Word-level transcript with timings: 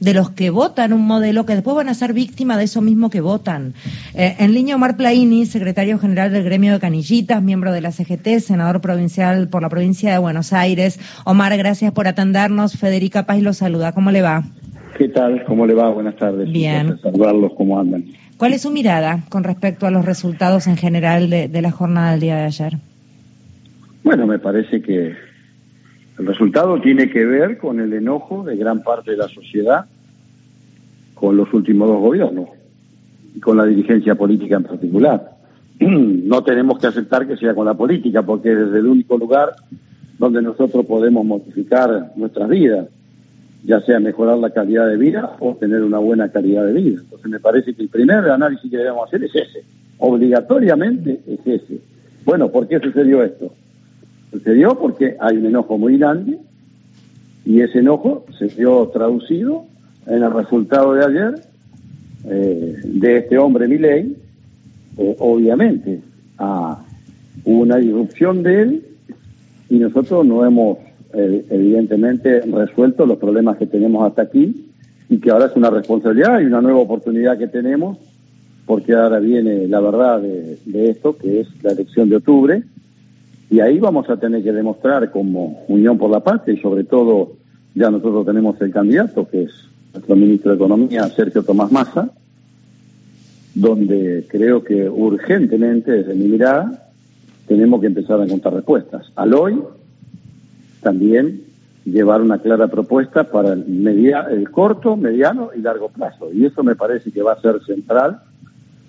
de 0.00 0.14
los 0.14 0.30
que 0.30 0.50
votan 0.50 0.92
un 0.92 1.06
modelo 1.06 1.44
que 1.46 1.54
después 1.54 1.76
van 1.76 1.88
a 1.88 1.94
ser 1.94 2.14
víctimas 2.14 2.58
de 2.58 2.64
eso 2.64 2.80
mismo 2.80 3.10
que 3.10 3.20
votan. 3.20 3.74
Eh, 4.14 4.34
en 4.38 4.54
línea 4.54 4.76
Omar 4.76 4.96
Plaini, 4.96 5.46
secretario 5.46 5.98
general 5.98 6.32
del 6.32 6.42
gremio 6.42 6.72
de 6.72 6.80
Canillitas, 6.80 7.42
miembro 7.42 7.70
de 7.72 7.82
la 7.82 7.92
CGT, 7.92 8.40
senador 8.40 8.80
provincial 8.80 9.48
por 9.48 9.62
la 9.62 9.68
provincia 9.68 10.12
de 10.12 10.18
Buenos 10.18 10.52
Aires. 10.52 10.98
Omar, 11.24 11.56
gracias 11.56 11.92
por 11.92 12.08
atendernos. 12.08 12.76
Federica 12.76 13.26
Paz 13.26 13.42
lo 13.42 13.52
saluda. 13.52 13.92
¿Cómo 13.92 14.10
le 14.10 14.22
va? 14.22 14.42
¿Qué 14.96 15.08
tal? 15.08 15.44
¿Cómo 15.44 15.66
le 15.66 15.74
va? 15.74 15.90
Buenas 15.90 16.16
tardes. 16.16 16.50
Bien. 16.50 16.98
Saludarlos, 17.00 17.52
¿cómo 17.56 17.78
andan? 17.78 18.04
¿Cuál 18.38 18.54
es 18.54 18.62
su 18.62 18.70
mirada 18.70 19.20
con 19.28 19.44
respecto 19.44 19.86
a 19.86 19.90
los 19.90 20.04
resultados 20.04 20.66
en 20.66 20.78
general 20.78 21.28
de 21.28 21.62
la 21.62 21.70
jornada 21.70 22.12
del 22.12 22.20
día 22.20 22.36
de 22.36 22.44
ayer? 22.44 22.78
Bueno, 24.02 24.26
me 24.26 24.38
parece 24.38 24.80
que 24.80 25.14
el 26.20 26.26
resultado 26.26 26.80
tiene 26.80 27.10
que 27.10 27.24
ver 27.24 27.58
con 27.58 27.80
el 27.80 27.92
enojo 27.92 28.44
de 28.44 28.56
gran 28.56 28.82
parte 28.82 29.12
de 29.12 29.16
la 29.16 29.28
sociedad 29.28 29.86
con 31.20 31.36
los 31.36 31.52
últimos 31.52 31.86
dos 31.86 32.00
gobiernos 32.00 32.48
y 33.36 33.40
con 33.40 33.58
la 33.58 33.66
dirigencia 33.66 34.14
política 34.14 34.56
en 34.56 34.64
particular. 34.64 35.36
No 35.80 36.42
tenemos 36.44 36.78
que 36.78 36.86
aceptar 36.86 37.26
que 37.26 37.36
sea 37.36 37.54
con 37.54 37.66
la 37.66 37.74
política, 37.74 38.22
porque 38.22 38.52
es 38.52 38.58
el 38.58 38.86
único 38.86 39.18
lugar 39.18 39.52
donde 40.18 40.40
nosotros 40.40 40.86
podemos 40.86 41.24
modificar 41.24 42.12
nuestras 42.16 42.48
vidas, 42.48 42.86
ya 43.64 43.80
sea 43.80 43.98
mejorar 43.98 44.38
la 44.38 44.50
calidad 44.50 44.86
de 44.86 44.96
vida 44.96 45.36
o 45.40 45.56
tener 45.56 45.82
una 45.82 45.98
buena 45.98 46.30
calidad 46.30 46.64
de 46.64 46.72
vida. 46.72 47.00
Entonces 47.02 47.30
me 47.30 47.40
parece 47.40 47.74
que 47.74 47.82
el 47.82 47.88
primer 47.88 48.30
análisis 48.30 48.70
que 48.70 48.76
debemos 48.76 49.08
hacer 49.08 49.24
es 49.24 49.34
ese, 49.34 49.64
obligatoriamente 49.98 51.20
es 51.26 51.40
ese. 51.44 51.80
Bueno, 52.24 52.50
¿por 52.50 52.68
qué 52.68 52.78
sucedió 52.78 53.22
esto? 53.22 53.52
Sucedió 54.30 54.78
porque 54.78 55.16
hay 55.20 55.36
un 55.36 55.46
enojo 55.46 55.76
muy 55.76 55.98
grande 55.98 56.38
y 57.44 57.60
ese 57.60 57.80
enojo 57.80 58.24
se 58.38 58.46
vio 58.46 58.88
traducido 58.88 59.64
en 60.06 60.22
el 60.22 60.32
resultado 60.32 60.94
de 60.94 61.04
ayer 61.04 61.34
eh, 62.24 62.76
de 62.84 63.16
este 63.16 63.38
hombre 63.38 63.68
Milei, 63.68 64.16
eh, 64.98 65.16
obviamente 65.18 66.00
a 66.38 66.78
una 67.44 67.80
irrupción 67.80 68.42
de 68.42 68.62
él 68.62 68.84
y 69.68 69.78
nosotros 69.78 70.26
no 70.26 70.44
hemos 70.44 70.78
eh, 71.14 71.44
evidentemente 71.50 72.40
resuelto 72.42 73.06
los 73.06 73.18
problemas 73.18 73.56
que 73.56 73.66
tenemos 73.66 74.06
hasta 74.06 74.22
aquí 74.22 74.70
y 75.08 75.18
que 75.18 75.30
ahora 75.30 75.46
es 75.46 75.56
una 75.56 75.70
responsabilidad 75.70 76.40
y 76.40 76.44
una 76.44 76.60
nueva 76.60 76.80
oportunidad 76.80 77.38
que 77.38 77.48
tenemos 77.48 77.98
porque 78.66 78.94
ahora 78.94 79.18
viene 79.18 79.66
la 79.66 79.80
verdad 79.80 80.20
de, 80.20 80.58
de 80.64 80.90
esto 80.90 81.16
que 81.16 81.40
es 81.40 81.48
la 81.62 81.72
elección 81.72 82.08
de 82.08 82.16
octubre 82.16 82.62
y 83.50 83.58
ahí 83.58 83.80
vamos 83.80 84.08
a 84.08 84.16
tener 84.16 84.44
que 84.44 84.52
demostrar 84.52 85.10
como 85.10 85.64
Unión 85.66 85.98
por 85.98 86.08
la 86.08 86.20
Paz, 86.20 86.42
y 86.46 86.56
sobre 86.58 86.84
todo 86.84 87.32
ya 87.74 87.90
nosotros 87.90 88.24
tenemos 88.24 88.60
el 88.60 88.70
candidato, 88.70 89.28
que 89.28 89.42
es 89.42 89.52
nuestro 89.92 90.16
ministro 90.16 90.50
de 90.50 90.56
Economía, 90.56 91.08
Sergio 91.08 91.42
Tomás 91.42 91.72
Massa, 91.72 92.10
donde 93.54 94.26
creo 94.28 94.62
que 94.62 94.88
urgentemente, 94.88 95.90
desde 95.90 96.14
mi 96.14 96.28
mirada, 96.28 96.90
tenemos 97.46 97.80
que 97.80 97.88
empezar 97.88 98.20
a 98.20 98.24
encontrar 98.24 98.54
respuestas. 98.54 99.10
Al 99.16 99.34
hoy, 99.34 99.60
también 100.82 101.42
llevar 101.84 102.20
una 102.20 102.38
clara 102.38 102.68
propuesta 102.68 103.24
para 103.24 103.52
el, 103.52 103.66
media, 103.66 104.26
el 104.30 104.50
corto, 104.50 104.96
mediano 104.96 105.50
y 105.56 105.60
largo 105.60 105.88
plazo. 105.88 106.32
Y 106.32 106.44
eso 106.44 106.62
me 106.62 106.76
parece 106.76 107.10
que 107.10 107.22
va 107.22 107.32
a 107.32 107.40
ser 107.40 107.60
central 107.64 108.20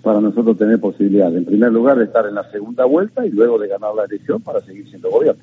para 0.02 0.20
nosotros 0.20 0.58
tener 0.58 0.80
posibilidad, 0.80 1.34
en 1.34 1.44
primer 1.44 1.72
lugar, 1.72 1.96
de 1.96 2.04
estar 2.04 2.26
en 2.26 2.34
la 2.34 2.50
segunda 2.50 2.84
vuelta 2.84 3.24
y 3.24 3.30
luego 3.30 3.58
de 3.58 3.68
ganar 3.68 3.94
la 3.94 4.04
elección 4.04 4.40
para 4.42 4.60
seguir 4.60 4.88
siendo 4.88 5.10
gobierno. 5.10 5.42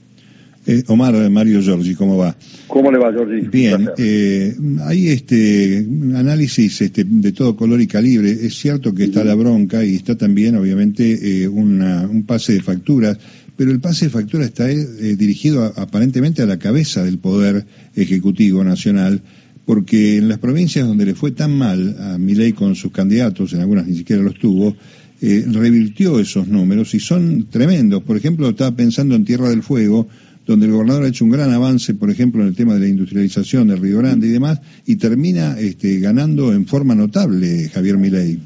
Eh, 0.65 0.83
Omar, 0.87 1.29
Mario 1.29 1.61
Giorgi, 1.61 1.95
¿cómo 1.95 2.17
va? 2.17 2.35
¿Cómo 2.67 2.91
le 2.91 2.99
va, 2.99 3.11
Giorgi? 3.11 3.47
Bien, 3.47 3.89
eh, 3.97 4.55
hay 4.81 5.07
este 5.09 5.85
análisis 6.15 6.81
este, 6.81 7.03
de 7.05 7.31
todo 7.31 7.55
color 7.55 7.81
y 7.81 7.87
calibre. 7.87 8.31
Es 8.31 8.55
cierto 8.55 8.93
que 8.93 9.05
está 9.05 9.23
la 9.23 9.35
bronca 9.35 9.83
y 9.83 9.95
está 9.95 10.15
también, 10.15 10.55
obviamente, 10.55 11.43
eh, 11.43 11.47
un 11.47 12.23
pase 12.27 12.53
de 12.53 12.61
facturas, 12.61 13.17
pero 13.59 13.71
el 13.71 13.81
pase 13.81 14.05
de 14.05 14.11
facturas 14.11 14.47
está 14.47 14.71
eh, 14.71 14.85
dirigido 15.17 15.65
aparentemente 15.75 16.41
a 16.41 16.45
la 16.45 16.57
cabeza 16.57 17.03
del 17.03 17.17
Poder 17.17 17.65
Ejecutivo 17.93 18.63
Nacional 18.63 19.21
porque 19.65 20.15
en 20.15 20.29
las 20.29 20.39
provincias 20.39 20.87
donde 20.87 21.05
le 21.05 21.13
fue 21.13 21.31
tan 21.31 21.55
mal 21.55 21.95
a 21.99 22.17
Milei 22.17 22.53
con 22.53 22.73
sus 22.75 22.93
candidatos, 22.93 23.51
en 23.51 23.59
algunas 23.59 23.85
ni 23.85 23.97
siquiera 23.97 24.23
los 24.23 24.35
tuvo, 24.35 24.75
eh, 25.21 25.45
revirtió 25.45 26.21
esos 26.21 26.47
números 26.47 26.95
y 26.95 27.01
son 27.01 27.47
tremendos. 27.49 28.01
Por 28.03 28.15
ejemplo, 28.15 28.47
estaba 28.47 28.75
pensando 28.75 29.13
en 29.15 29.25
Tierra 29.25 29.49
del 29.49 29.61
Fuego, 29.61 30.07
donde 30.51 30.65
el 30.65 30.71
gobernador 30.71 31.03
ha 31.03 31.07
hecho 31.07 31.25
un 31.25 31.31
gran 31.31 31.51
avance, 31.51 31.93
por 31.93 32.09
ejemplo, 32.09 32.41
en 32.41 32.47
el 32.47 32.55
tema 32.55 32.73
de 32.73 32.79
la 32.79 32.87
industrialización 32.87 33.67
del 33.67 33.79
Río 33.79 33.99
Grande 33.99 34.27
y 34.27 34.31
demás, 34.31 34.59
y 34.85 34.95
termina 34.97 35.59
este, 35.59 35.99
ganando 35.99 36.51
en 36.51 36.65
forma 36.65 36.95
notable 36.95 37.69
Javier 37.69 37.97
Milei. 37.97 38.39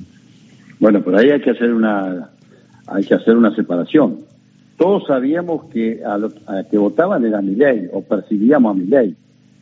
Bueno, 0.80 1.02
por 1.02 1.16
ahí 1.16 1.30
hay 1.30 1.42
que 1.42 1.52
hacer 1.52 1.74
una 1.74 2.30
hay 2.88 3.06
que 3.06 3.14
hacer 3.14 3.38
una 3.38 3.56
separación. 3.56 4.18
Todos 4.78 5.06
sabíamos 5.08 5.66
que 5.72 6.04
a 6.04 6.18
los 6.18 6.34
que 6.70 6.78
votaban 6.78 7.24
era 7.26 7.42
Milei 7.42 7.88
o 7.94 8.02
percibíamos 8.02 8.76
a 8.76 8.80
Milei. 8.80 9.16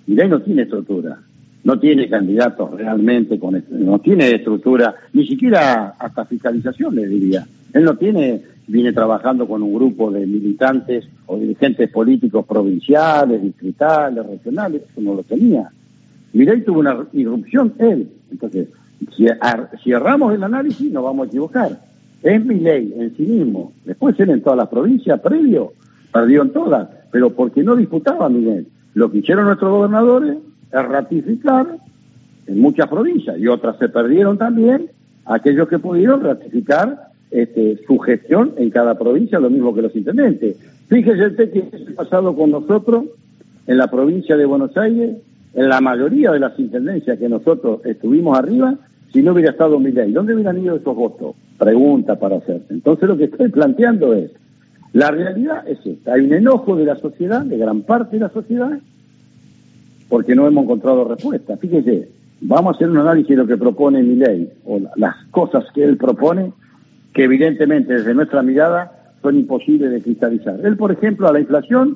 Milei 0.07 0.27
no 0.27 0.41
tiene 0.41 0.63
estructura 0.63 1.19
no 1.63 1.79
tiene 1.79 2.09
candidatos 2.09 2.71
realmente, 2.71 3.39
con 3.39 3.63
no 3.69 3.99
tiene 3.99 4.31
estructura, 4.31 4.95
ni 5.13 5.27
siquiera 5.27 5.95
hasta 5.99 6.25
fiscalización, 6.25 6.95
le 6.95 7.07
diría. 7.07 7.45
Él 7.73 7.83
no 7.83 7.95
tiene, 7.95 8.41
viene 8.67 8.93
trabajando 8.93 9.47
con 9.47 9.61
un 9.61 9.73
grupo 9.73 10.11
de 10.11 10.25
militantes 10.25 11.07
o 11.27 11.37
dirigentes 11.37 11.89
políticos 11.91 12.45
provinciales, 12.45 13.41
distritales, 13.41 14.25
regionales, 14.25 14.83
eso 14.91 15.01
no 15.01 15.13
lo 15.13 15.23
tenía. 15.23 15.69
Mirei 16.33 16.61
tuvo 16.61 16.79
una 16.79 17.05
irrupción 17.13 17.73
él. 17.77 18.09
Entonces, 18.31 18.69
si, 19.15 19.27
si 19.83 19.91
erramos 19.91 20.33
el 20.33 20.43
análisis, 20.43 20.91
nos 20.91 21.03
vamos 21.03 21.25
a 21.25 21.27
equivocar. 21.27 21.79
Es 22.23 22.45
mi 22.45 22.59
ley 22.59 22.93
en 22.97 23.15
sí 23.15 23.23
mismo. 23.23 23.73
Después 23.85 24.19
él 24.19 24.29
en 24.29 24.41
todas 24.41 24.57
las 24.57 24.69
provincias, 24.69 25.19
previo, 25.21 25.73
perdió 26.11 26.43
en 26.43 26.51
todas, 26.51 26.87
pero 27.11 27.31
porque 27.31 27.63
no 27.63 27.75
disputaba 27.75 28.29
Miguel. 28.29 28.67
Lo 28.93 29.11
que 29.11 29.19
hicieron 29.19 29.45
nuestros 29.45 29.71
gobernadores 29.71 30.37
es 30.37 30.43
ratificar 30.71 31.67
en 32.47 32.59
muchas 32.59 32.87
provincias 32.87 33.37
y 33.37 33.47
otras 33.47 33.77
se 33.77 33.89
perdieron 33.89 34.37
también 34.37 34.89
aquellos 35.25 35.67
que 35.67 35.79
pudieron 35.79 36.21
ratificar 36.21 37.11
este, 37.29 37.79
su 37.87 37.97
gestión 37.99 38.53
en 38.57 38.69
cada 38.69 38.97
provincia, 38.97 39.39
lo 39.39 39.49
mismo 39.49 39.73
que 39.73 39.81
los 39.81 39.95
intendentes. 39.95 40.57
Fíjese 40.87 41.27
usted 41.27 41.51
que 41.51 41.63
ha 41.93 41.95
pasado 41.95 42.35
con 42.35 42.51
nosotros 42.51 43.05
en 43.67 43.77
la 43.77 43.87
provincia 43.87 44.35
de 44.35 44.45
Buenos 44.45 44.75
Aires, 44.75 45.17
en 45.53 45.69
la 45.69 45.81
mayoría 45.81 46.31
de 46.31 46.39
las 46.39 46.57
intendencias 46.59 47.17
que 47.17 47.29
nosotros 47.29 47.85
estuvimos 47.85 48.37
arriba, 48.37 48.75
si 49.11 49.21
no 49.21 49.33
hubiera 49.33 49.51
estado 49.51 49.79
Milei. 49.79 50.11
¿Dónde 50.11 50.33
hubieran 50.33 50.57
ido 50.57 50.75
esos 50.75 50.95
votos? 50.95 51.35
Pregunta 51.57 52.17
para 52.17 52.37
hacerse. 52.37 52.73
Entonces 52.73 53.07
lo 53.07 53.17
que 53.17 53.25
estoy 53.25 53.49
planteando 53.49 54.13
es, 54.13 54.31
la 54.93 55.11
realidad 55.11 55.65
es 55.67 55.79
esta, 55.85 56.13
hay 56.13 56.25
un 56.25 56.33
enojo 56.33 56.75
de 56.75 56.85
la 56.85 56.97
sociedad, 56.97 57.45
de 57.45 57.57
gran 57.57 57.81
parte 57.83 58.17
de 58.17 58.23
la 58.23 58.29
sociedad, 58.29 58.77
porque 60.11 60.35
no 60.35 60.45
hemos 60.45 60.65
encontrado 60.65 61.05
respuesta. 61.05 61.55
Fíjese, 61.55 62.09
vamos 62.41 62.73
a 62.73 62.75
hacer 62.75 62.89
un 62.89 62.97
análisis 62.97 63.29
de 63.29 63.37
lo 63.37 63.47
que 63.47 63.55
propone 63.55 64.03
mi 64.03 64.15
ley, 64.15 64.51
o 64.65 64.77
las 64.97 65.15
cosas 65.31 65.63
que 65.73 65.85
él 65.85 65.95
propone, 65.95 66.51
que 67.13 67.23
evidentemente 67.23 67.93
desde 67.93 68.13
nuestra 68.13 68.43
mirada 68.43 68.91
son 69.21 69.37
imposibles 69.37 69.89
de 69.89 70.01
cristalizar. 70.01 70.59
Él, 70.65 70.75
por 70.75 70.91
ejemplo, 70.91 71.29
a 71.29 71.31
la 71.31 71.39
inflación 71.39 71.95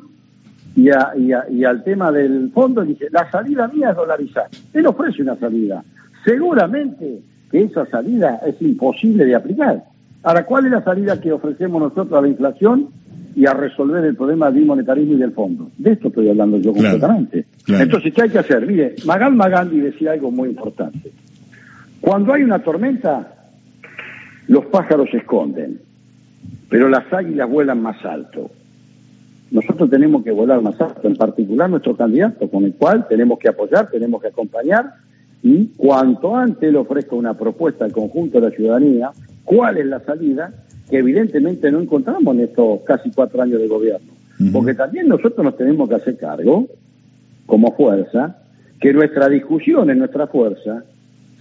y, 0.78 0.88
y, 0.88 1.66
al 1.66 1.84
tema 1.84 2.10
del 2.14 2.52
fondo, 2.54 2.84
dice, 2.84 3.08
la 3.12 3.30
salida 3.30 3.68
mía 3.68 3.90
es 3.90 3.98
dolarizar. 3.98 4.48
Él 4.74 4.88
ofrece 4.88 5.22
una 5.22 5.36
salida. 5.36 5.84
Seguramente 6.24 7.20
que 7.52 7.64
esa 7.64 7.86
salida 7.88 8.40
es 8.48 8.62
imposible 8.62 9.26
de 9.26 9.36
aplicar. 9.36 9.84
Ahora, 10.24 10.46
¿cuál 10.46 10.68
es 10.68 10.72
la 10.72 10.84
salida 10.86 11.20
que 11.20 11.34
ofrecemos 11.34 11.82
nosotros 11.82 12.18
a 12.18 12.22
la 12.22 12.30
inflación? 12.30 12.88
Y 13.36 13.46
a 13.46 13.54
resolver 13.54 14.04
el 14.06 14.16
problema 14.16 14.50
del 14.50 14.66
monetarismo 14.66 15.14
y 15.14 15.18
del 15.18 15.32
fondo. 15.32 15.70
De 15.78 15.92
esto 15.92 16.08
estoy 16.08 16.30
hablando 16.30 16.58
yo 16.58 16.72
completamente. 16.72 17.46
Entonces, 17.68 18.14
¿qué 18.14 18.24
hay 18.24 18.30
que 18.30 18.40
hacer? 18.40 18.66
Mire, 18.66 18.96
Magalma 19.06 19.50
Gandhi 19.50 19.82
decía 19.82 20.14
algo 20.14 20.32
muy 20.32 20.50
importante. 20.50 21.12
Cuando 22.00 22.34
hay 22.34 22.44
una 22.44 22.60
tormenta, 22.60 23.34
los 24.48 24.66
pájaros 24.68 25.10
se 25.12 25.18
esconden, 25.18 25.82
pero 26.70 26.88
las 26.88 27.12
águilas 27.12 27.50
vuelan 27.50 27.82
más 27.82 28.04
alto. 28.06 28.52
Nosotros 29.52 29.90
tenemos 29.90 30.24
que 30.24 30.32
volar 30.32 30.62
más 30.62 30.80
alto, 30.80 31.08
en 31.08 31.16
particular 31.16 31.70
nuestro 31.70 31.96
candidato, 31.96 32.50
con 32.50 32.64
el 32.64 32.74
cual 32.74 33.08
tenemos 33.08 33.38
que 33.40 33.50
apoyar, 33.50 33.90
tenemos 33.90 34.22
que 34.22 34.30
acompañar, 34.30 34.94
y 35.44 35.68
cuanto 35.78 36.36
antes 36.36 36.72
le 36.72 36.78
ofrezca 36.78 37.16
una 37.16 37.34
propuesta 37.36 37.86
al 37.86 37.92
conjunto 37.92 38.40
de 38.40 38.50
la 38.50 38.56
ciudadanía, 38.56 39.12
cuál 39.44 39.78
es 39.78 39.86
la 39.86 40.00
salida, 40.00 40.52
que 40.90 40.98
evidentemente 40.98 41.72
no 41.72 41.82
encontramos 41.82 42.36
en 42.36 42.42
estos 42.42 42.82
casi 42.82 43.12
cuatro 43.12 43.42
años 43.42 43.60
de 43.60 43.68
gobierno. 43.68 44.14
Porque 44.52 44.74
también 44.74 45.08
nosotros 45.08 45.44
nos 45.44 45.56
tenemos 45.56 45.88
que 45.88 45.96
hacer 45.96 46.18
cargo, 46.18 46.68
como 47.46 47.74
fuerza, 47.76 48.38
que 48.80 48.92
nuestra 48.94 49.30
discusión 49.30 49.90
en 49.90 50.00
nuestra 50.00 50.28
fuerza 50.28 50.84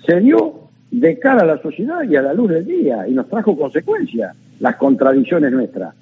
se 0.07 0.21
dio 0.21 0.65
de 0.91 1.19
cara 1.19 1.43
a 1.43 1.47
la 1.47 1.61
sociedad 1.61 2.03
y 2.09 2.15
a 2.15 2.23
la 2.23 2.35
luz 2.35 2.51
del 2.51 2.67
día 2.67 3.09
y 3.09 3.13
nos 3.13 3.29
trajo 3.29 3.57
consecuencias, 3.57 4.37
las 4.61 4.77
contradicciones 4.77 5.51
nuestras. 5.51 5.95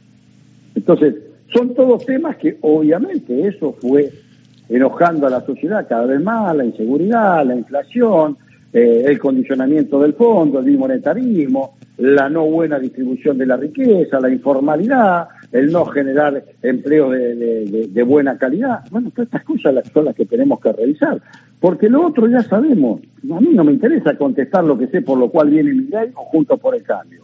Entonces, 0.74 1.14
son 1.52 1.74
todos 1.74 2.04
temas 2.04 2.36
que 2.36 2.58
obviamente 2.60 3.46
eso 3.46 3.72
fue 3.80 4.10
enojando 4.68 5.26
a 5.26 5.30
la 5.30 5.44
sociedad 5.44 5.86
cada 5.88 6.06
vez 6.06 6.20
más, 6.20 6.54
la 6.56 6.64
inseguridad, 6.64 7.46
la 7.46 7.54
inflación, 7.54 8.36
eh, 8.72 9.04
el 9.06 9.18
condicionamiento 9.18 10.00
del 10.00 10.14
fondo, 10.14 10.58
el 10.58 10.64
bimonetarismo, 10.64 11.76
la 11.98 12.28
no 12.28 12.46
buena 12.46 12.78
distribución 12.78 13.38
de 13.38 13.46
la 13.46 13.56
riqueza, 13.56 14.20
la 14.20 14.30
informalidad, 14.30 15.28
el 15.52 15.70
no 15.70 15.84
generar 15.86 16.42
empleos 16.62 17.12
de, 17.12 18.02
buena 18.04 18.38
calidad. 18.38 18.80
Bueno, 18.90 19.10
todas 19.10 19.26
estas 19.26 19.44
cosas 19.44 19.88
son 19.92 20.06
las 20.06 20.14
que 20.14 20.26
tenemos 20.26 20.60
que 20.60 20.72
revisar. 20.72 21.20
Porque 21.60 21.88
lo 21.88 22.06
otro 22.06 22.28
ya 22.28 22.42
sabemos. 22.42 23.00
A 23.30 23.40
mí 23.40 23.50
no 23.52 23.62
me 23.62 23.72
interesa 23.72 24.16
contestar 24.16 24.64
lo 24.64 24.78
que 24.78 24.88
sé 24.88 25.02
por 25.02 25.18
lo 25.18 25.30
cual 25.30 25.50
viene 25.50 25.72
mi 25.72 25.86
ley 25.88 26.10
o 26.14 26.24
junto 26.24 26.56
por 26.56 26.74
el 26.74 26.82
cambio. 26.82 27.22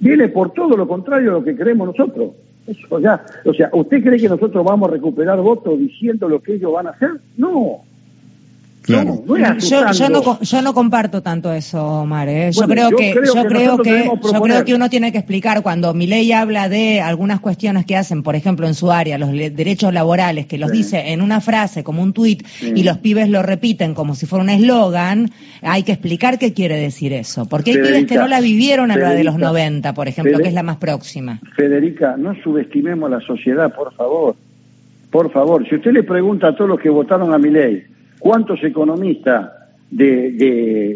Viene 0.00 0.28
por 0.28 0.52
todo 0.52 0.76
lo 0.76 0.86
contrario 0.88 1.30
a 1.30 1.34
lo 1.34 1.44
que 1.44 1.56
queremos 1.56 1.86
nosotros. 1.86 2.32
Eso 2.66 2.98
ya, 3.00 3.24
o 3.44 3.54
sea, 3.54 3.70
¿usted 3.72 4.02
cree 4.02 4.20
que 4.20 4.28
nosotros 4.28 4.64
vamos 4.64 4.88
a 4.88 4.92
recuperar 4.92 5.40
votos 5.40 5.78
diciendo 5.78 6.28
lo 6.28 6.40
que 6.40 6.54
ellos 6.54 6.72
van 6.72 6.86
a 6.88 6.90
hacer? 6.90 7.10
No, 7.36 7.82
Claro. 8.82 9.22
yo, 9.58 10.08
no, 10.08 10.40
yo 10.40 10.62
no 10.62 10.74
comparto 10.74 11.22
tanto 11.22 11.52
eso, 11.52 11.86
Omar. 12.00 12.28
¿eh? 12.28 12.50
Yo, 12.52 12.66
creo 12.66 12.90
que, 12.90 13.14
yo 13.14 13.44
creo 13.44 13.78
que, 13.78 14.10
yo 14.22 14.42
creo 14.42 14.64
que 14.64 14.74
uno 14.74 14.90
tiene 14.90 15.12
que 15.12 15.18
explicar 15.18 15.62
cuando 15.62 15.94
mi 15.94 16.08
ley 16.08 16.32
habla 16.32 16.68
de 16.68 17.00
algunas 17.00 17.38
cuestiones 17.38 17.86
que 17.86 17.96
hacen, 17.96 18.24
por 18.24 18.34
ejemplo, 18.34 18.66
en 18.66 18.74
su 18.74 18.90
área, 18.90 19.18
los 19.18 19.30
derechos 19.30 19.94
laborales, 19.94 20.46
que 20.46 20.58
los 20.58 20.72
dice 20.72 21.12
en 21.12 21.22
una 21.22 21.40
frase 21.40 21.84
como 21.84 22.02
un 22.02 22.12
tuit 22.12 22.44
y 22.60 22.82
los 22.82 22.98
pibes 22.98 23.28
lo 23.28 23.42
repiten 23.42 23.94
como 23.94 24.16
si 24.16 24.26
fuera 24.26 24.42
un 24.42 24.50
eslogan, 24.50 25.30
hay 25.62 25.84
que 25.84 25.92
explicar 25.92 26.40
qué 26.40 26.52
quiere 26.52 26.76
decir 26.76 27.12
eso. 27.12 27.46
Porque 27.46 27.70
hay 27.70 27.76
pibes 27.76 28.06
que 28.06 28.16
no 28.16 28.26
la 28.26 28.40
vivieron 28.40 28.90
a 28.90 28.96
la 28.96 29.10
de 29.10 29.22
los 29.22 29.38
90, 29.38 29.94
por 29.94 30.08
ejemplo, 30.08 30.38
que 30.40 30.48
es 30.48 30.54
la 30.54 30.64
más 30.64 30.78
próxima. 30.78 31.38
Federica, 31.54 32.16
no 32.16 32.34
subestimemos 32.42 33.08
la 33.08 33.20
sociedad, 33.20 33.72
por 33.72 33.94
favor. 33.94 34.34
Por 35.12 35.30
favor, 35.30 35.68
si 35.68 35.76
usted 35.76 35.92
le 35.92 36.02
pregunta 36.02 36.48
a 36.48 36.56
todos 36.56 36.70
los 36.70 36.80
que 36.80 36.88
votaron 36.88 37.34
a 37.34 37.38
mi 37.38 37.50
ley, 37.50 37.84
¿Cuántos 38.22 38.62
economistas 38.62 39.50
de, 39.90 40.30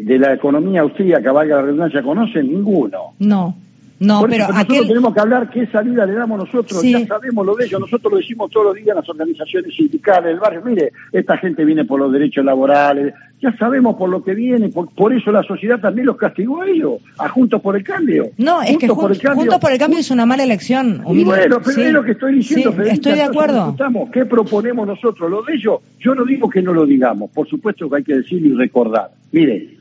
de, 0.04 0.18
la 0.18 0.34
economía 0.34 0.82
austríaca, 0.82 1.32
valga 1.32 1.56
la 1.56 1.62
redundancia, 1.62 2.00
conocen? 2.00 2.46
Ninguno. 2.46 3.14
No. 3.18 3.56
No, 3.98 4.26
pero 4.28 4.48
nosotros 4.48 4.88
tenemos 4.88 5.14
que 5.14 5.20
hablar 5.20 5.50
qué 5.50 5.66
salida 5.68 6.04
le 6.04 6.14
damos 6.14 6.38
nosotros, 6.38 6.82
ya 6.82 7.06
sabemos 7.06 7.46
lo 7.46 7.54
de 7.54 7.64
ellos, 7.64 7.80
nosotros 7.80 8.12
lo 8.12 8.18
decimos 8.18 8.50
todos 8.50 8.66
los 8.66 8.74
días 8.74 8.88
en 8.88 8.96
las 8.96 9.08
organizaciones 9.08 9.74
sindicales 9.74 10.24
del 10.24 10.38
barrio, 10.38 10.62
mire, 10.64 10.92
esta 11.12 11.38
gente 11.38 11.64
viene 11.64 11.84
por 11.84 12.00
los 12.00 12.12
derechos 12.12 12.44
laborales, 12.44 13.14
ya 13.40 13.56
sabemos 13.56 13.96
por 13.96 14.08
lo 14.08 14.22
que 14.22 14.34
viene, 14.34 14.68
por, 14.70 15.12
eso 15.12 15.30
la 15.30 15.42
sociedad 15.42 15.78
también 15.78 16.06
los 16.06 16.16
castigó 16.16 16.62
a 16.62 16.68
ellos, 16.68 17.00
a 17.18 17.28
Juntos 17.28 17.60
por 17.60 17.76
el 17.76 17.84
Cambio. 17.84 18.30
No, 18.38 18.62
es 18.62 18.78
que 18.78 18.86
por 18.86 19.16
Juntos 19.34 19.60
por 19.60 19.72
el 19.72 19.78
Cambio 19.78 19.98
es 19.98 20.10
una 20.10 20.26
mala 20.26 20.42
elección. 20.42 21.02
Y 21.10 21.24
bueno, 21.24 21.60
pero 21.64 21.82
es 21.82 21.92
lo 21.92 22.02
que 22.02 22.12
estoy 22.12 22.34
diciendo, 22.36 22.74
Estoy 22.82 23.12
de 23.14 23.22
acuerdo. 23.22 23.76
¿Qué 24.12 24.24
proponemos 24.24 24.86
nosotros? 24.86 25.30
Lo 25.30 25.42
de 25.42 25.54
ellos, 25.54 25.80
yo 25.98 26.14
no 26.14 26.24
digo 26.24 26.48
que 26.48 26.62
no 26.62 26.72
lo 26.72 26.86
digamos, 26.86 27.30
por 27.30 27.48
supuesto 27.48 27.88
que 27.90 27.96
hay 27.96 28.04
que 28.04 28.14
decir 28.16 28.44
y 28.44 28.54
recordar. 28.54 29.10
Mire, 29.32 29.75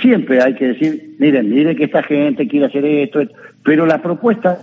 siempre 0.00 0.42
hay 0.42 0.54
que 0.54 0.68
decir, 0.68 1.16
miren, 1.18 1.48
miren 1.48 1.76
que 1.76 1.84
esta 1.84 2.02
gente 2.02 2.46
quiere 2.46 2.66
hacer 2.66 2.84
esto, 2.84 3.20
pero 3.64 3.86
la 3.86 4.00
propuesta 4.00 4.60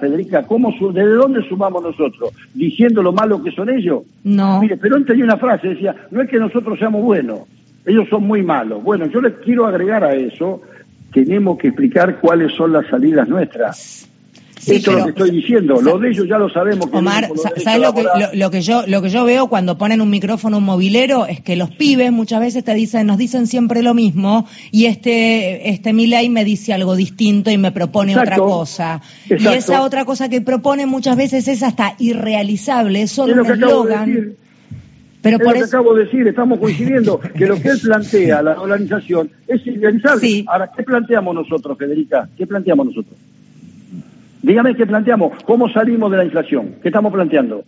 Federica, 0.00 0.44
¿cómo 0.44 0.72
¿desde 0.92 1.10
dónde 1.10 1.46
sumamos 1.46 1.82
nosotros? 1.82 2.30
¿Diciendo 2.54 3.02
lo 3.02 3.12
malo 3.12 3.42
que 3.42 3.50
son 3.50 3.68
ellos? 3.68 4.02
No. 4.24 4.60
Mire, 4.60 4.76
Perón 4.76 5.04
tenía 5.04 5.24
una 5.24 5.36
frase, 5.36 5.68
decía, 5.68 5.94
no 6.10 6.22
es 6.22 6.30
que 6.30 6.38
nosotros 6.38 6.78
seamos 6.78 7.02
buenos, 7.02 7.40
ellos 7.84 8.08
son 8.08 8.26
muy 8.26 8.42
malos. 8.42 8.82
Bueno, 8.82 9.06
yo 9.06 9.20
les 9.20 9.34
quiero 9.44 9.66
agregar 9.66 10.04
a 10.04 10.14
eso, 10.14 10.62
tenemos 11.12 11.58
que 11.58 11.68
explicar 11.68 12.18
cuáles 12.20 12.52
son 12.54 12.72
las 12.72 12.86
salidas 12.86 13.28
nuestras. 13.28 14.08
Esto 14.66 14.90
es 14.90 14.96
lo 14.98 15.04
que 15.04 15.10
estoy 15.10 15.30
diciendo, 15.30 15.80
lo 15.80 15.98
de 15.98 16.10
ellos 16.10 16.26
ya 16.28 16.38
lo 16.38 16.48
sabemos. 16.50 16.88
Omar, 16.92 17.28
¿sabes 17.56 17.80
lo 17.80 17.94
que, 17.94 18.04
lo, 18.34 18.50
que 18.50 18.60
yo, 18.60 18.84
lo 18.86 19.02
que 19.02 19.08
yo 19.08 19.24
veo 19.24 19.48
cuando 19.48 19.78
ponen 19.78 20.00
un 20.00 20.10
micrófono 20.10 20.58
un 20.58 20.64
movilero? 20.64 21.26
Es 21.26 21.40
que 21.40 21.56
los 21.56 21.70
pibes 21.70 22.12
muchas 22.12 22.40
veces 22.40 22.64
te 22.64 22.74
dicen, 22.74 23.06
nos 23.06 23.18
dicen 23.18 23.46
siempre 23.46 23.82
lo 23.82 23.94
mismo 23.94 24.46
y 24.70 24.86
este, 24.86 25.70
este 25.70 25.92
Milay 25.92 26.28
me 26.28 26.44
dice 26.44 26.72
algo 26.72 26.96
distinto 26.96 27.50
y 27.50 27.58
me 27.58 27.72
propone 27.72 28.18
otra 28.18 28.36
cosa. 28.36 29.00
Y 29.28 29.46
esa 29.46 29.82
otra 29.82 30.04
cosa 30.04 30.28
que 30.28 30.40
propone 30.40 30.86
muchas 30.86 31.16
veces 31.16 31.48
es 31.48 31.62
hasta 31.62 31.94
irrealizable, 31.98 33.02
es 33.02 33.12
solo 33.12 33.42
un 33.42 33.50
eslogan. 33.50 34.36
Pero 35.20 35.38
por 35.38 35.48
lo 35.48 35.52
que 35.54 35.64
acabo 35.64 35.94
de 35.94 36.04
decir, 36.04 36.26
estamos 36.28 36.58
coincidiendo 36.58 37.18
que 37.36 37.46
lo 37.46 37.60
que 37.60 37.68
él 37.68 37.78
plantea, 37.82 38.42
la 38.42 38.54
dolarización, 38.54 39.30
es 39.46 39.66
irrealizable. 39.66 40.44
Ahora, 40.46 40.70
¿qué 40.76 40.82
planteamos 40.84 41.34
nosotros, 41.34 41.76
Federica? 41.76 42.28
¿Qué 42.36 42.46
planteamos 42.46 42.86
nosotros? 42.86 43.18
Dígame 44.42 44.76
qué 44.76 44.86
planteamos. 44.86 45.42
¿Cómo 45.44 45.68
salimos 45.68 46.10
de 46.10 46.16
la 46.16 46.24
inflación? 46.24 46.76
¿Qué 46.82 46.88
estamos 46.88 47.12
planteando? 47.12 47.64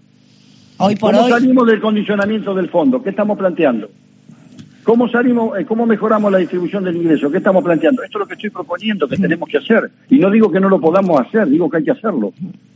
Hoy 0.79 0.97
por 0.97 1.15
¿Cómo 1.15 1.29
salimos 1.29 1.67
del 1.67 1.81
condicionamiento 1.81 2.55
del 2.55 2.69
fondo? 2.69 3.03
¿Qué 3.03 3.11
estamos 3.11 3.37
planteando? 3.37 3.91
¿Cómo 4.83 5.09
salimos, 5.11 5.59
eh, 5.59 5.65
cómo 5.67 5.85
mejoramos 5.85 6.33
la 6.33 6.39
distribución 6.39 6.85
del 6.85 6.97
ingreso? 6.97 7.31
¿Qué 7.31 7.39
estamos 7.39 7.63
planteando? 7.63 8.03
Esto 8.03 8.19
es 8.19 8.21
lo 8.21 8.27
que 8.27 8.35
estoy 8.35 8.51
proponiendo 8.51 9.07
que 9.07 9.17
tenemos 9.17 9.49
que 9.49 9.59
hacer. 9.59 9.91
Y 10.09 10.19
no 10.19 10.31
digo 10.31 10.51
que 10.51 10.59
no 10.59 10.69
lo 10.69 10.81
podamos 10.81 11.21
hacer, 11.21 11.49
digo 11.49 11.69
que 11.69 11.79
hay 11.79 11.85
que 11.85 11.91
hacerlo. 11.91 12.33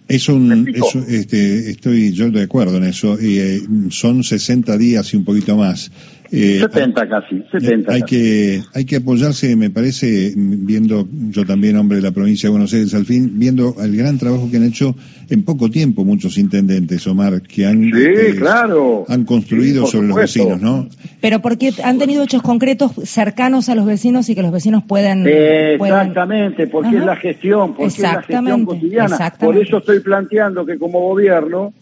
Es 0.07 0.29
un, 0.29 0.69
este, 1.09 1.71
estoy 1.71 2.13
yo 2.13 2.31
de 2.31 2.43
acuerdo 2.43 2.77
en 2.77 2.85
eso. 2.85 3.19
Y, 3.21 3.39
eh, 3.39 3.61
son 3.89 4.23
60 4.23 4.77
días 4.77 5.15
y 5.15 5.17
un 5.17 5.25
poquito 5.25 5.57
más. 5.57 5.91
Eh, 6.37 6.59
70 6.59 7.09
casi, 7.09 7.45
70. 7.53 7.93
Hay 7.93 8.03
que 8.03 8.61
hay 8.75 8.85
que 8.85 8.97
apoyarse, 8.97 9.55
me 9.55 9.71
parece, 9.71 10.33
viendo 10.35 11.07
yo 11.31 11.47
también 11.47 11.77
hombre 11.77 11.99
de 11.99 12.03
la 12.03 12.11
provincia 12.11 12.49
de 12.49 12.51
Buenos 12.51 12.75
Aires 12.75 12.93
al 12.95 13.05
fin, 13.05 13.39
viendo 13.39 13.77
el 13.81 13.97
gran 13.97 14.19
trabajo 14.19 14.51
que 14.51 14.57
han 14.57 14.65
hecho 14.65 14.97
en 15.31 15.45
poco 15.45 15.71
tiempo 15.71 16.05
muchos 16.05 16.37
intendentes, 16.37 17.07
Omar, 17.07 17.43
que 17.43 17.67
han 17.67 17.85
este, 17.85 18.35
claro. 18.35 19.05
han 19.09 19.25
construido 19.25 19.87
sobre 19.87 20.09
los 20.09 20.17
vecinos, 20.17 20.61
¿no? 20.61 20.89
Pero 21.21 21.39
porque 21.39 21.73
han 21.85 21.99
tenido 21.99 22.25
hechos 22.25 22.43
concretos 22.43 22.91
cercanos 23.05 23.69
a 23.69 23.77
los 23.77 23.87
vecinos 23.87 24.29
y 24.29 24.35
que 24.35 24.43
los 24.43 24.51
vecinos 24.51 24.83
puedan 24.83 25.25
exactamente, 25.25 26.67
porque 26.67 26.97
es 26.97 27.05
la 27.05 27.15
gestión, 27.15 27.75
porque 27.75 27.87
es 27.87 27.99
la 28.01 28.23
gestión 28.23 28.65
cotidiana. 28.65 29.33
Por 29.39 29.57
eso 29.57 29.79
estoy 29.79 30.01
planteando 30.01 30.67
que 30.67 30.79
como 30.79 30.99
gobierno 31.01 31.73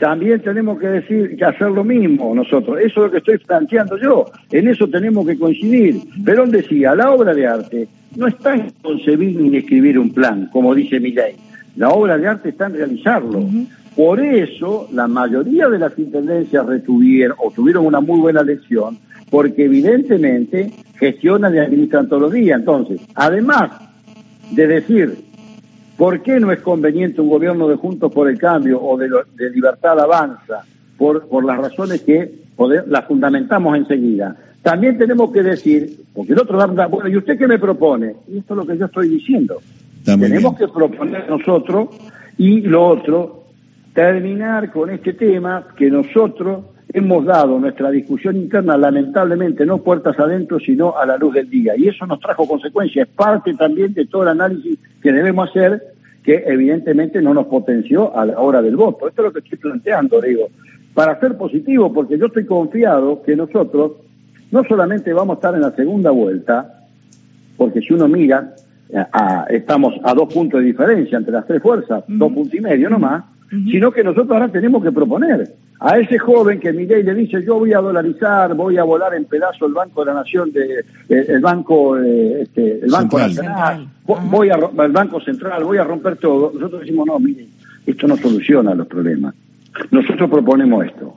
también 0.00 0.40
tenemos 0.40 0.80
que 0.80 0.86
decir 0.86 1.36
que 1.36 1.44
hacer 1.44 1.70
lo 1.70 1.84
mismo 1.84 2.34
nosotros. 2.34 2.78
Eso 2.80 2.86
es 2.86 2.96
lo 3.06 3.10
que 3.10 3.18
estoy 3.18 3.38
planteando 3.38 3.98
yo. 3.98 4.24
En 4.50 4.66
eso 4.66 4.88
tenemos 4.88 5.26
que 5.26 5.38
coincidir. 5.38 5.96
Perón 6.24 6.50
decía, 6.50 6.94
la 6.94 7.12
obra 7.12 7.34
de 7.34 7.46
arte 7.46 7.86
no 8.16 8.26
está 8.26 8.54
en 8.54 8.72
concebir 8.80 9.38
ni 9.38 9.48
en 9.48 9.54
escribir 9.56 9.98
un 9.98 10.10
plan, 10.10 10.48
como 10.52 10.74
dice 10.74 10.98
ley. 10.98 11.34
La 11.76 11.90
obra 11.90 12.16
de 12.16 12.26
arte 12.26 12.48
está 12.48 12.66
en 12.66 12.74
realizarlo. 12.76 13.44
Por 13.94 14.20
eso 14.20 14.88
la 14.90 15.06
mayoría 15.06 15.68
de 15.68 15.78
las 15.78 15.96
intendencias 15.98 16.64
retuvieron 16.64 17.36
o 17.38 17.50
tuvieron 17.50 17.84
una 17.84 18.00
muy 18.00 18.20
buena 18.20 18.42
lección, 18.42 18.96
porque 19.28 19.66
evidentemente 19.66 20.70
gestionan 20.98 21.54
y 21.54 21.58
administran 21.58 22.08
todos 22.08 22.22
los 22.22 22.32
días. 22.32 22.58
Entonces, 22.58 23.02
además 23.14 23.70
de 24.52 24.66
decir 24.66 25.29
¿Por 26.00 26.22
qué 26.22 26.40
no 26.40 26.50
es 26.50 26.62
conveniente 26.62 27.20
un 27.20 27.28
gobierno 27.28 27.68
de 27.68 27.76
Juntos 27.76 28.10
por 28.10 28.26
el 28.26 28.38
Cambio 28.38 28.80
o 28.80 28.96
de, 28.96 29.10
Libertad 29.52 30.00
Avanza? 30.00 30.64
Por, 30.96 31.28
por 31.28 31.44
las 31.44 31.58
razones 31.58 32.00
que 32.00 32.36
las 32.86 33.04
fundamentamos 33.04 33.76
enseguida. 33.76 34.34
También 34.62 34.96
tenemos 34.96 35.30
que 35.30 35.42
decir, 35.42 36.00
porque 36.14 36.32
el 36.32 36.38
otro 36.38 36.56
da, 36.56 36.86
bueno, 36.86 37.06
¿y 37.10 37.18
usted 37.18 37.36
qué 37.36 37.46
me 37.46 37.58
propone? 37.58 38.16
Y 38.28 38.38
esto 38.38 38.54
es 38.54 38.56
lo 38.56 38.66
que 38.66 38.78
yo 38.78 38.86
estoy 38.86 39.10
diciendo. 39.10 39.60
tenemos 40.02 40.56
que 40.56 40.68
proponer 40.68 41.28
nosotros 41.28 41.90
y 42.38 42.62
lo 42.62 42.86
otro, 42.86 43.44
terminar 43.92 44.72
con 44.72 44.88
este 44.88 45.12
tema 45.12 45.66
que 45.76 45.90
nosotros 45.90 46.64
hemos 46.92 47.24
dado 47.24 47.58
nuestra 47.58 47.90
discusión 47.90 48.36
interna, 48.36 48.76
lamentablemente, 48.76 49.64
no 49.64 49.78
puertas 49.78 50.18
adentro, 50.18 50.58
sino 50.58 50.96
a 50.96 51.06
la 51.06 51.16
luz 51.16 51.34
del 51.34 51.48
día. 51.48 51.76
Y 51.76 51.88
eso 51.88 52.06
nos 52.06 52.20
trajo 52.20 52.46
consecuencias. 52.46 53.08
Es 53.08 53.14
parte 53.14 53.54
también 53.54 53.94
de 53.94 54.06
todo 54.06 54.22
el 54.22 54.28
análisis 54.28 54.78
que 55.02 55.12
debemos 55.12 55.48
hacer, 55.48 55.82
que 56.24 56.44
evidentemente 56.46 57.22
no 57.22 57.32
nos 57.32 57.46
potenció 57.46 58.16
a 58.16 58.26
la 58.26 58.38
hora 58.38 58.60
del 58.60 58.76
voto. 58.76 59.08
Esto 59.08 59.22
es 59.22 59.26
lo 59.26 59.32
que 59.32 59.38
estoy 59.40 59.58
planteando, 59.58 60.20
digo, 60.20 60.48
para 60.94 61.18
ser 61.20 61.36
positivo, 61.36 61.92
porque 61.92 62.18
yo 62.18 62.26
estoy 62.26 62.44
confiado 62.44 63.22
que 63.22 63.36
nosotros 63.36 63.92
no 64.50 64.64
solamente 64.64 65.12
vamos 65.12 65.34
a 65.34 65.38
estar 65.38 65.54
en 65.54 65.60
la 65.60 65.70
segunda 65.70 66.10
vuelta, 66.10 66.86
porque 67.56 67.80
si 67.80 67.94
uno 67.94 68.08
mira, 68.08 68.54
eh, 68.88 69.04
estamos 69.50 69.94
a 70.02 70.12
dos 70.12 70.32
puntos 70.32 70.60
de 70.60 70.66
diferencia 70.66 71.18
entre 71.18 71.32
las 71.32 71.46
tres 71.46 71.62
fuerzas, 71.62 72.02
dos 72.08 72.32
puntos 72.32 72.54
y 72.54 72.60
medio 72.60 72.90
nomás, 72.90 73.24
sino 73.70 73.90
que 73.90 74.04
nosotros 74.04 74.30
ahora 74.30 74.48
tenemos 74.48 74.82
que 74.82 74.92
proponer 74.92 75.48
a 75.80 75.98
ese 75.98 76.18
joven 76.18 76.60
que 76.60 76.72
Miguel 76.72 77.06
le 77.06 77.14
dice 77.14 77.42
yo 77.42 77.58
voy 77.58 77.72
a 77.72 77.78
dolarizar, 77.78 78.54
voy 78.54 78.76
a 78.76 78.84
volar 78.84 79.14
en 79.14 79.24
pedazo 79.24 79.64
el 79.66 79.72
Banco 79.72 80.04
de 80.04 80.06
la 80.12 80.20
Nación, 80.20 80.52
de, 80.52 80.80
eh, 81.08 81.24
el 81.28 81.40
Banco 81.40 81.98
eh, 81.98 82.42
este, 82.42 82.84
el 82.84 82.90
Banco 82.90 83.18
Nacional, 83.18 83.88
voy 84.04 84.50
a, 84.50 84.56
el 84.56 84.92
Banco 84.92 85.20
Central, 85.22 85.64
voy 85.64 85.78
a 85.78 85.84
romper 85.84 86.16
todo. 86.16 86.52
Nosotros 86.52 86.82
decimos, 86.82 87.06
no, 87.06 87.18
mire, 87.18 87.46
esto 87.86 88.06
no 88.06 88.16
soluciona 88.18 88.74
los 88.74 88.86
problemas. 88.86 89.34
Nosotros 89.90 90.28
proponemos 90.28 90.84
esto. 90.84 91.16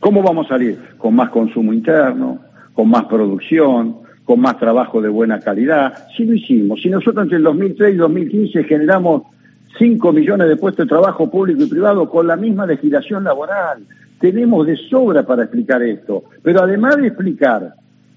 ¿Cómo 0.00 0.22
vamos 0.22 0.46
a 0.46 0.50
salir? 0.50 0.78
Con 0.98 1.14
más 1.14 1.30
consumo 1.30 1.72
interno, 1.72 2.40
con 2.74 2.90
más 2.90 3.04
producción, 3.04 3.96
con 4.26 4.38
más 4.38 4.58
trabajo 4.58 5.00
de 5.00 5.08
buena 5.08 5.40
calidad. 5.40 6.08
Si 6.14 6.26
lo 6.26 6.34
hicimos, 6.34 6.82
si 6.82 6.90
nosotros 6.90 7.24
entre 7.24 7.38
el 7.38 7.44
2003 7.44 7.94
y 7.94 7.96
2015 7.96 8.64
generamos 8.64 9.22
5 9.78 10.12
millones 10.12 10.48
de 10.48 10.56
puestos 10.56 10.86
de 10.86 10.88
trabajo 10.88 11.30
público 11.30 11.62
y 11.62 11.66
privado 11.66 12.08
con 12.08 12.26
la 12.26 12.36
misma 12.36 12.66
legislación 12.66 13.24
laboral. 13.24 13.84
tenemos 14.20 14.66
de 14.66 14.76
sobra 14.88 15.26
para 15.26 15.42
explicar 15.42 15.82
esto. 15.82 16.24
Pero 16.42 16.62
además 16.62 16.96
de 16.96 17.08
explicar 17.08 17.74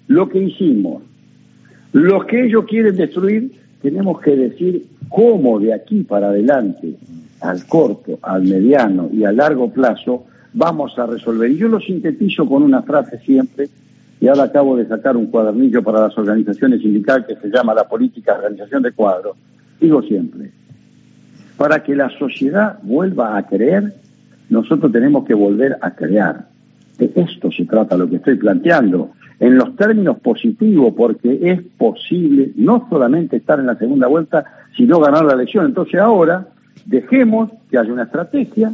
lo 0.07 0.29
que 0.29 0.39
hicimos, 0.39 1.03
lo 1.91 2.25
que 2.25 2.45
ellos 2.45 2.65
quieren 2.65 2.95
destruir, 2.95 3.51
tenemos 3.81 4.21
que 4.21 4.35
decir 4.35 4.85
cómo 5.09 5.59
de 5.59 5.73
aquí 5.73 6.03
para 6.03 6.27
adelante, 6.27 6.95
al 7.41 7.65
corto, 7.65 8.19
al 8.21 8.43
mediano 8.43 9.09
y 9.11 9.25
a 9.25 9.31
largo 9.31 9.71
plazo, 9.71 10.25
vamos 10.53 10.97
a 10.97 11.05
resolver. 11.05 11.51
Y 11.51 11.57
yo 11.57 11.67
lo 11.67 11.79
sintetizo 11.79 12.47
con 12.47 12.63
una 12.63 12.81
frase 12.83 13.19
siempre, 13.19 13.67
y 14.19 14.27
ahora 14.27 14.43
acabo 14.43 14.75
de 14.75 14.87
sacar 14.87 15.15
un 15.15 15.27
cuadernillo 15.27 15.83
para 15.83 16.01
las 16.01 16.17
organizaciones 16.17 16.81
sindicales 16.81 17.27
que 17.27 17.35
se 17.35 17.49
llama 17.49 17.73
la 17.73 17.87
política 17.87 18.33
de 18.33 18.39
organización 18.39 18.81
de 18.81 18.91
cuadros. 18.91 19.37
Digo 19.79 20.01
siempre, 20.01 20.51
para 21.57 21.83
que 21.83 21.95
la 21.95 22.09
sociedad 22.17 22.79
vuelva 22.83 23.37
a 23.37 23.43
creer, 23.43 23.93
nosotros 24.49 24.91
tenemos 24.91 25.25
que 25.25 25.33
volver 25.33 25.77
a 25.81 25.91
crear. 25.91 26.45
De 26.97 27.11
esto 27.15 27.51
se 27.51 27.65
trata 27.65 27.97
lo 27.97 28.09
que 28.09 28.17
estoy 28.17 28.35
planteando, 28.35 29.11
en 29.39 29.55
los 29.55 29.75
términos 29.75 30.19
positivos, 30.19 30.93
porque 30.95 31.39
es 31.41 31.61
posible 31.77 32.51
no 32.55 32.87
solamente 32.89 33.37
estar 33.37 33.59
en 33.59 33.67
la 33.67 33.75
segunda 33.75 34.07
vuelta, 34.07 34.45
sino 34.75 34.99
ganar 34.99 35.25
la 35.25 35.33
elección. 35.33 35.65
Entonces 35.65 35.99
ahora 35.99 36.47
dejemos 36.85 37.51
que 37.69 37.77
haya 37.77 37.93
una 37.93 38.03
estrategia 38.03 38.71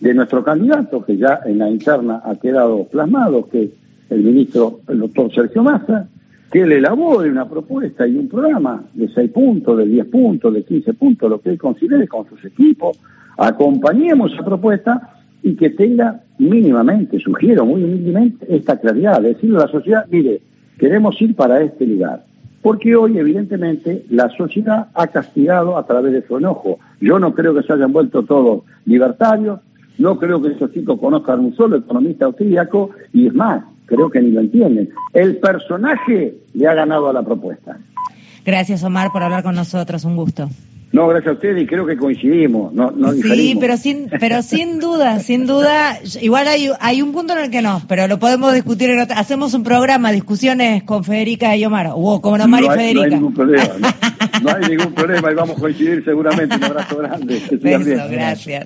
de 0.00 0.14
nuestro 0.14 0.42
candidato, 0.42 1.04
que 1.04 1.16
ya 1.16 1.40
en 1.44 1.58
la 1.58 1.68
interna 1.68 2.22
ha 2.24 2.34
quedado 2.36 2.84
plasmado, 2.84 3.48
que 3.48 3.70
el 4.10 4.22
ministro, 4.22 4.80
el 4.88 5.00
doctor 5.00 5.32
Sergio 5.32 5.62
Massa, 5.62 6.08
que 6.52 6.60
él 6.60 6.72
elabore 6.72 7.30
una 7.30 7.48
propuesta 7.48 8.06
y 8.06 8.14
un 8.14 8.28
programa 8.28 8.84
de 8.92 9.08
seis 9.08 9.30
puntos, 9.30 9.78
de 9.78 9.86
10 9.86 10.06
puntos, 10.08 10.52
de 10.52 10.62
15 10.62 10.92
puntos, 10.92 11.30
lo 11.30 11.40
que 11.40 11.48
él 11.48 11.58
considere 11.58 12.06
con 12.06 12.28
sus 12.28 12.44
equipos, 12.44 12.98
acompañemos 13.38 14.34
esa 14.34 14.44
propuesta 14.44 15.14
y 15.42 15.54
que 15.54 15.70
tenga 15.70 16.20
mínimamente, 16.38 17.18
sugiero 17.18 17.64
muy 17.64 17.82
humildemente, 17.82 18.44
esta 18.54 18.78
claridad, 18.78 19.22
decirle 19.22 19.56
a 19.56 19.60
la 19.60 19.68
sociedad, 19.68 20.04
mire, 20.10 20.42
queremos 20.76 21.20
ir 21.22 21.34
para 21.34 21.62
este 21.62 21.86
lugar. 21.86 22.26
Porque 22.60 22.94
hoy, 22.94 23.16
evidentemente, 23.16 24.04
la 24.10 24.28
sociedad 24.28 24.88
ha 24.92 25.06
castigado 25.06 25.78
a 25.78 25.86
través 25.86 26.12
de 26.12 26.22
su 26.26 26.36
enojo. 26.36 26.78
Yo 27.00 27.18
no 27.18 27.34
creo 27.34 27.54
que 27.54 27.62
se 27.62 27.72
hayan 27.72 27.94
vuelto 27.94 28.24
todos 28.24 28.64
libertarios, 28.84 29.60
no 29.96 30.18
creo 30.18 30.42
que 30.42 30.50
esos 30.52 30.70
chicos 30.70 31.00
conozcan 31.00 31.40
un 31.40 31.56
solo 31.56 31.76
economista 31.76 32.26
austríaco, 32.26 32.90
y 33.14 33.26
es 33.26 33.34
más, 33.34 33.64
creo 33.92 34.10
que 34.10 34.22
ni 34.22 34.30
lo 34.30 34.40
entienden. 34.40 34.88
El 35.12 35.36
personaje 35.36 36.34
le 36.54 36.66
ha 36.66 36.74
ganado 36.74 37.10
a 37.10 37.12
la 37.12 37.22
propuesta. 37.22 37.78
Gracias, 38.44 38.82
Omar, 38.82 39.10
por 39.12 39.22
hablar 39.22 39.42
con 39.42 39.54
nosotros. 39.54 40.04
Un 40.04 40.16
gusto. 40.16 40.48
No, 40.92 41.08
gracias 41.08 41.30
a 41.30 41.34
ustedes 41.34 41.62
y 41.62 41.66
creo 41.66 41.86
que 41.86 41.96
coincidimos. 41.96 42.72
No, 42.74 42.90
no 42.90 43.12
sí, 43.12 43.56
pero 43.58 43.78
sin, 43.78 44.10
pero 44.20 44.42
sin 44.42 44.78
duda, 44.78 45.20
sin 45.20 45.46
duda, 45.46 45.98
igual 46.20 46.46
hay, 46.48 46.68
hay 46.80 47.00
un 47.00 47.12
punto 47.12 47.32
en 47.32 47.44
el 47.44 47.50
que 47.50 47.62
no, 47.62 47.80
pero 47.88 48.08
lo 48.08 48.18
podemos 48.18 48.52
discutir 48.52 48.90
en 48.90 49.00
otra. 49.00 49.18
Hacemos 49.18 49.54
un 49.54 49.62
programa, 49.62 50.12
discusiones 50.12 50.82
con 50.82 51.02
Federica 51.02 51.56
y 51.56 51.64
Omar, 51.64 51.92
o 51.94 52.20
con 52.20 52.38
Omar 52.42 52.62
no 52.62 52.74
y 52.74 52.76
Federica. 52.76 53.00
No 53.00 53.04
hay 53.04 53.10
ningún 53.10 53.34
problema, 53.34 53.74
no, 54.42 54.50
hay 54.50 54.68
ningún 54.68 54.92
problema 54.92 55.32
y 55.32 55.34
vamos 55.34 55.56
a 55.56 55.60
coincidir 55.60 56.04
seguramente. 56.04 56.56
Un 56.56 56.64
abrazo 56.64 56.98
grande. 56.98 57.42
Beso, 57.50 58.08
gracias. 58.10 58.60